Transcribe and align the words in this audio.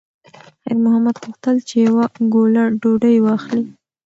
خیر 0.61 0.77
محمد 0.85 1.15
غوښتل 1.23 1.55
چې 1.67 1.75
یوه 1.87 2.05
ګوله 2.33 2.63
ډوډۍ 2.81 3.15
واخلي. 3.21 3.65